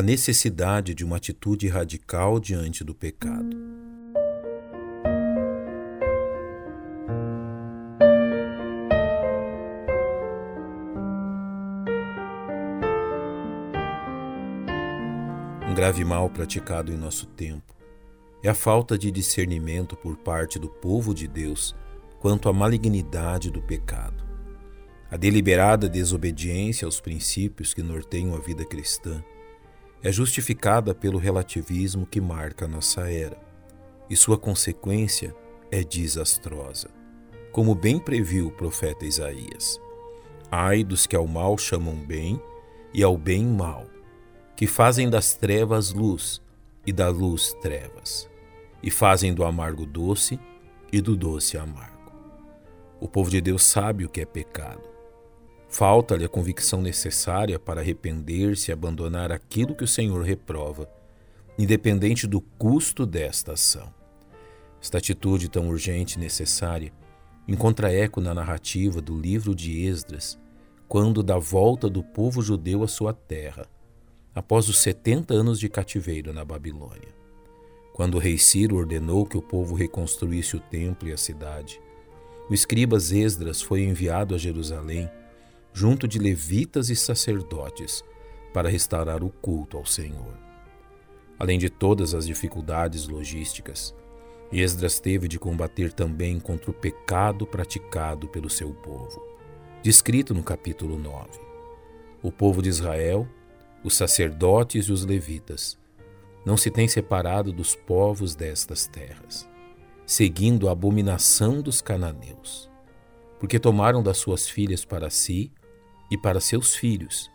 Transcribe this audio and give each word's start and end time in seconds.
a 0.00 0.02
necessidade 0.02 0.94
de 0.94 1.04
uma 1.04 1.18
atitude 1.18 1.68
radical 1.68 2.40
diante 2.40 2.82
do 2.82 2.94
pecado. 2.94 3.54
Um 15.68 15.74
grave 15.74 16.02
mal 16.02 16.30
praticado 16.30 16.90
em 16.90 16.96
nosso 16.96 17.26
tempo 17.26 17.76
é 18.42 18.48
a 18.48 18.54
falta 18.54 18.96
de 18.96 19.10
discernimento 19.10 19.94
por 19.96 20.16
parte 20.16 20.58
do 20.58 20.70
povo 20.70 21.14
de 21.14 21.28
Deus 21.28 21.76
quanto 22.20 22.48
à 22.48 22.54
malignidade 22.54 23.50
do 23.50 23.60
pecado. 23.60 24.24
A 25.10 25.18
deliberada 25.18 25.90
desobediência 25.90 26.86
aos 26.86 27.02
princípios 27.02 27.74
que 27.74 27.82
norteiam 27.82 28.34
a 28.34 28.38
vida 28.38 28.64
cristã 28.64 29.22
é 30.02 30.10
justificada 30.10 30.94
pelo 30.94 31.18
relativismo 31.18 32.06
que 32.06 32.20
marca 32.20 32.66
nossa 32.66 33.10
era, 33.10 33.38
e 34.08 34.16
sua 34.16 34.38
consequência 34.38 35.34
é 35.70 35.84
desastrosa, 35.84 36.88
como 37.52 37.74
bem 37.74 37.98
previu 37.98 38.48
o 38.48 38.52
profeta 38.52 39.04
Isaías. 39.04 39.80
Ai 40.50 40.82
dos 40.82 41.06
que 41.06 41.14
ao 41.14 41.26
mal 41.26 41.56
chamam 41.58 41.94
bem 41.94 42.40
e 42.92 43.02
ao 43.02 43.16
bem 43.16 43.44
mal, 43.46 43.86
que 44.56 44.66
fazem 44.66 45.08
das 45.08 45.34
trevas 45.34 45.92
luz 45.92 46.42
e 46.86 46.92
da 46.92 47.08
luz 47.08 47.54
trevas, 47.60 48.28
e 48.82 48.90
fazem 48.90 49.32
do 49.32 49.44
amargo 49.44 49.86
doce 49.86 50.40
e 50.92 51.00
do 51.00 51.16
doce 51.16 51.56
amargo. 51.56 52.12
O 52.98 53.06
povo 53.06 53.30
de 53.30 53.40
Deus 53.40 53.62
sabe 53.62 54.04
o 54.04 54.08
que 54.08 54.20
é 54.20 54.26
pecado. 54.26 54.89
Falta-lhe 55.70 56.24
a 56.24 56.28
convicção 56.28 56.82
necessária 56.82 57.56
para 57.56 57.80
arrepender-se 57.80 58.70
e 58.70 58.72
abandonar 58.72 59.30
aquilo 59.30 59.74
que 59.74 59.84
o 59.84 59.88
Senhor 59.88 60.20
reprova, 60.24 60.90
independente 61.56 62.26
do 62.26 62.40
custo 62.40 63.06
desta 63.06 63.52
ação. 63.52 63.94
Esta 64.82 64.98
atitude 64.98 65.48
tão 65.48 65.68
urgente 65.68 66.16
e 66.16 66.20
necessária 66.20 66.92
encontra 67.46 67.92
eco 67.92 68.20
na 68.20 68.34
narrativa 68.34 69.00
do 69.00 69.16
livro 69.16 69.54
de 69.54 69.86
Esdras, 69.86 70.36
quando 70.88 71.22
da 71.22 71.38
volta 71.38 71.88
do 71.88 72.02
povo 72.02 72.42
judeu 72.42 72.82
à 72.82 72.88
sua 72.88 73.14
terra 73.14 73.64
após 74.34 74.68
os 74.68 74.78
70 74.80 75.32
anos 75.32 75.60
de 75.60 75.68
cativeiro 75.68 76.32
na 76.32 76.44
Babilônia. 76.44 77.14
Quando 77.92 78.16
o 78.16 78.18
rei 78.18 78.38
Ciro 78.38 78.76
ordenou 78.76 79.24
que 79.24 79.36
o 79.36 79.42
povo 79.42 79.76
reconstruísse 79.76 80.56
o 80.56 80.60
templo 80.60 81.08
e 81.08 81.12
a 81.12 81.16
cidade, 81.16 81.80
o 82.48 82.54
escriba 82.54 82.96
Esdras 82.96 83.62
foi 83.62 83.84
enviado 83.84 84.34
a 84.34 84.38
Jerusalém 84.38 85.08
junto 85.72 86.06
de 86.06 86.18
levitas 86.18 86.90
e 86.90 86.96
sacerdotes 86.96 88.04
para 88.52 88.68
restaurar 88.68 89.22
o 89.22 89.30
culto 89.30 89.76
ao 89.76 89.86
Senhor. 89.86 90.38
Além 91.38 91.58
de 91.58 91.70
todas 91.70 92.14
as 92.14 92.26
dificuldades 92.26 93.08
logísticas, 93.08 93.94
Esdras 94.52 94.98
teve 94.98 95.28
de 95.28 95.38
combater 95.38 95.92
também 95.92 96.40
contra 96.40 96.70
o 96.70 96.74
pecado 96.74 97.46
praticado 97.46 98.28
pelo 98.28 98.50
seu 98.50 98.74
povo, 98.74 99.22
descrito 99.82 100.34
no 100.34 100.42
capítulo 100.42 100.98
9. 100.98 101.28
O 102.22 102.32
povo 102.32 102.60
de 102.60 102.68
Israel 102.68 103.28
os 103.82 103.94
sacerdotes 103.94 104.86
e 104.86 104.92
os 104.92 105.04
levitas, 105.04 105.78
não 106.44 106.56
se 106.56 106.70
têm 106.70 106.88
separado 106.88 107.52
dos 107.52 107.74
povos 107.74 108.34
destas 108.34 108.86
terras, 108.86 109.48
seguindo 110.06 110.68
a 110.68 110.72
abominação 110.72 111.62
dos 111.62 111.80
cananeus, 111.80 112.70
porque 113.38 113.58
tomaram 113.58 114.02
das 114.02 114.18
suas 114.18 114.48
filhas 114.48 114.84
para 114.84 115.08
si 115.08 115.50
e 116.10 116.18
para 116.18 116.40
seus 116.40 116.74
filhos, 116.74 117.30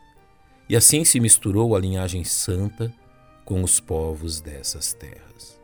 e 0.68 0.76
assim 0.76 1.06
se 1.06 1.20
misturou 1.20 1.76
a 1.76 1.80
linhagem 1.80 2.24
santa 2.24 2.94
com 3.46 3.64
os 3.64 3.80
povos 3.80 4.42
dessas 4.42 4.94
terras. 4.94 5.60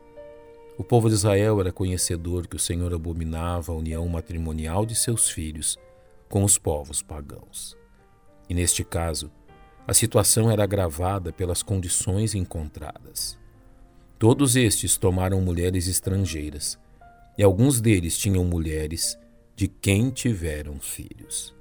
O 0.78 0.84
povo 0.84 1.09
de 1.09 1.16
Israel 1.16 1.59
era 1.59 1.72
conhecedor 1.72 2.48
que 2.48 2.56
o 2.56 2.59
Senhor 2.59 2.94
abominava 2.94 3.72
a 3.72 3.76
união 3.76 4.08
matrimonial 4.08 4.86
de 4.86 4.95
seus 4.95 5.30
filhos 5.30 5.77
com 6.30 6.44
os 6.44 6.58
povos 6.58 7.02
pagãos. 7.02 7.77
E 8.49 8.54
neste 8.54 8.83
caso, 8.83 9.32
a 9.88 9.93
situação 9.93 10.49
era 10.49 10.64
agravada 10.64 11.33
pelas 11.33 11.61
condições 11.61 12.33
encontradas. 12.33 13.38
Todos 14.17 14.55
estes 14.55 14.98
tomaram 14.98 15.42
mulheres 15.42 15.88
estrangeiras, 15.88 16.80
e 17.38 17.43
alguns 17.43 17.82
deles 17.82 18.17
tinham 18.17 18.45
mulheres 18.45 19.17
de 19.55 19.67
quem 19.67 20.10
tiveram 20.11 20.80
filhos. 20.80 21.54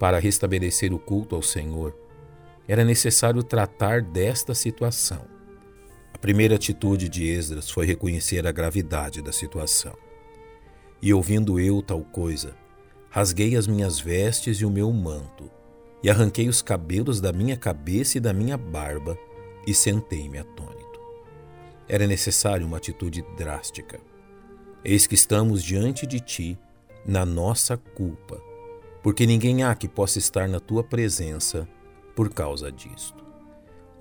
Para 0.00 0.18
restabelecer 0.18 0.94
o 0.94 0.98
culto 0.98 1.36
ao 1.36 1.42
Senhor, 1.42 1.94
era 2.66 2.82
necessário 2.86 3.42
tratar 3.42 4.00
desta 4.00 4.54
situação. 4.54 5.26
A 6.14 6.16
primeira 6.16 6.54
atitude 6.54 7.06
de 7.06 7.28
Esdras 7.28 7.68
foi 7.68 7.84
reconhecer 7.84 8.46
a 8.46 8.50
gravidade 8.50 9.20
da 9.20 9.30
situação. 9.30 9.94
E 11.02 11.12
ouvindo 11.12 11.60
eu 11.60 11.82
tal 11.82 12.00
coisa, 12.00 12.56
rasguei 13.10 13.54
as 13.56 13.66
minhas 13.66 14.00
vestes 14.00 14.56
e 14.62 14.64
o 14.64 14.70
meu 14.70 14.90
manto, 14.90 15.50
e 16.02 16.08
arranquei 16.08 16.48
os 16.48 16.62
cabelos 16.62 17.20
da 17.20 17.30
minha 17.30 17.56
cabeça 17.58 18.16
e 18.16 18.22
da 18.22 18.32
minha 18.32 18.56
barba 18.56 19.18
e 19.66 19.74
sentei-me 19.74 20.38
atônito. 20.38 20.98
Era 21.86 22.06
necessário 22.06 22.66
uma 22.66 22.78
atitude 22.78 23.22
drástica. 23.36 24.00
Eis 24.82 25.06
que 25.06 25.14
estamos 25.14 25.62
diante 25.62 26.06
de 26.06 26.20
ti, 26.20 26.58
na 27.04 27.26
nossa 27.26 27.76
culpa, 27.76 28.40
porque 29.02 29.26
ninguém 29.26 29.62
há 29.62 29.74
que 29.74 29.88
possa 29.88 30.18
estar 30.18 30.48
na 30.48 30.60
tua 30.60 30.82
presença 30.84 31.68
por 32.14 32.32
causa 32.32 32.70
disto. 32.70 33.24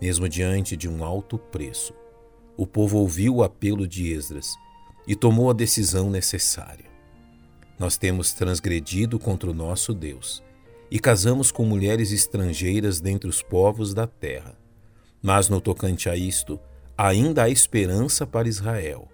Mesmo 0.02 0.28
diante 0.28 0.76
de 0.76 0.88
um 0.88 1.04
alto 1.04 1.38
preço, 1.38 1.94
o 2.58 2.68
povo 2.68 2.98
ouviu 2.98 3.38
o 3.38 3.44
apelo 3.44 3.88
de 3.88 4.12
Esdras 4.12 4.54
e 5.08 5.16
tomou 5.16 5.50
a 5.50 5.54
decisão 5.54 6.10
necessária. 6.10 6.90
Nós 7.78 7.98
temos 7.98 8.34
transgredido 8.34 9.18
contra 9.18 9.50
o 9.50 9.54
nosso 9.54 9.94
Deus 9.94 10.44
e 10.92 11.00
casamos 11.00 11.52
com 11.52 11.64
mulheres 11.64 12.12
estrangeiras 12.12 13.00
dentre 13.00 13.30
os 13.30 13.42
povos 13.42 13.94
da 13.94 14.06
terra. 14.06 14.58
Mas 15.22 15.48
no 15.48 15.62
tocante 15.62 16.10
a 16.10 16.16
isto, 16.16 16.60
ainda 16.98 17.44
há 17.44 17.50
esperança 17.50 18.28
para 18.28 18.50
Israel. 18.50 19.08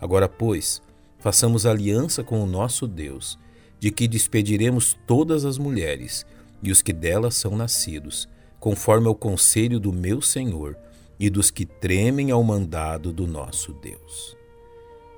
Agora, 0.00 0.28
pois, 0.28 0.82
façamos 1.18 1.64
aliança 1.64 2.22
com 2.22 2.42
o 2.42 2.46
nosso 2.46 2.86
Deus, 2.86 3.38
de 3.82 3.90
que 3.90 4.06
despediremos 4.06 4.96
todas 5.08 5.44
as 5.44 5.58
mulheres 5.58 6.24
e 6.62 6.70
os 6.70 6.80
que 6.82 6.92
delas 6.92 7.34
são 7.34 7.56
nascidos, 7.56 8.28
conforme 8.60 9.08
ao 9.08 9.14
conselho 9.16 9.80
do 9.80 9.92
meu 9.92 10.22
Senhor 10.22 10.78
e 11.18 11.28
dos 11.28 11.50
que 11.50 11.66
tremem 11.66 12.30
ao 12.30 12.44
mandado 12.44 13.12
do 13.12 13.26
nosso 13.26 13.72
Deus. 13.72 14.36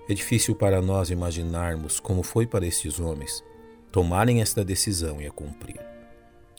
É 0.08 0.14
difícil 0.14 0.54
para 0.54 0.80
nós 0.80 1.10
imaginarmos 1.10 2.00
como 2.00 2.22
foi 2.22 2.46
para 2.46 2.66
estes 2.66 2.98
homens 2.98 3.44
tomarem 3.92 4.40
esta 4.40 4.64
decisão 4.64 5.20
e 5.20 5.26
a 5.26 5.30
cumprir. 5.30 5.78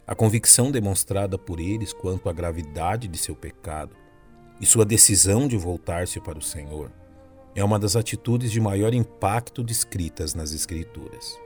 A 0.05 0.13
convicção 0.13 0.69
demonstrada 0.69 1.39
por 1.39 1.59
eles 1.59 1.91
quanto 1.91 2.29
à 2.29 2.33
gravidade 2.33 3.07
de 3.07 3.17
seu 3.17 3.35
pecado 3.35 3.95
e 4.61 4.65
sua 4.67 4.85
decisão 4.85 5.47
de 5.47 5.57
voltar-se 5.57 6.19
para 6.19 6.37
o 6.37 6.43
Senhor 6.43 6.91
é 7.55 7.63
uma 7.63 7.79
das 7.79 7.95
atitudes 7.95 8.51
de 8.51 8.61
maior 8.61 8.93
impacto 8.93 9.63
descritas 9.63 10.35
nas 10.35 10.53
Escrituras. 10.53 11.43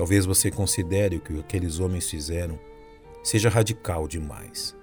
Talvez 0.00 0.24
você 0.24 0.50
considere 0.50 1.16
o 1.16 1.20
que 1.20 1.38
aqueles 1.38 1.78
homens 1.78 2.08
fizeram 2.08 2.58
seja 3.22 3.50
radical 3.50 4.08
demais. 4.08 4.74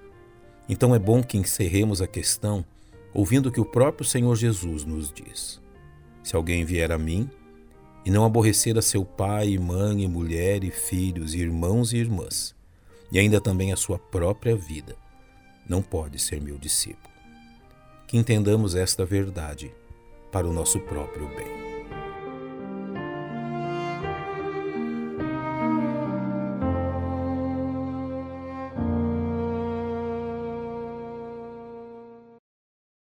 Então 0.69 0.93
é 0.93 0.99
bom 0.99 1.23
que 1.23 1.39
encerremos 1.39 2.03
a 2.03 2.07
questão 2.07 2.63
ouvindo 3.15 3.49
o 3.49 3.51
que 3.51 3.59
o 3.59 3.65
próprio 3.65 4.07
Senhor 4.07 4.35
Jesus 4.35 4.85
nos 4.85 5.11
diz. 5.11 5.59
Se 6.21 6.35
alguém 6.35 6.63
vier 6.63 6.91
a 6.91 6.99
mim 6.99 7.27
e 8.05 8.11
não 8.11 8.25
aborrecer 8.25 8.77
a 8.77 8.81
seu 8.83 9.03
pai, 9.03 9.57
mãe, 9.57 10.03
e 10.03 10.07
mulher, 10.07 10.63
e 10.63 10.69
filhos, 10.69 11.33
e 11.33 11.39
irmãos 11.39 11.93
e 11.93 11.97
irmãs, 11.97 12.55
e 13.11 13.17
ainda 13.17 13.41
também 13.41 13.73
a 13.73 13.75
sua 13.75 13.97
própria 13.97 14.55
vida, 14.55 14.95
não 15.67 15.81
pode 15.81 16.19
ser 16.19 16.39
meu 16.39 16.59
discípulo. 16.59 17.11
Que 18.07 18.19
entendamos 18.19 18.75
esta 18.75 19.03
verdade 19.03 19.73
para 20.31 20.47
o 20.47 20.53
nosso 20.53 20.79
próprio 20.81 21.27
bem. 21.29 21.76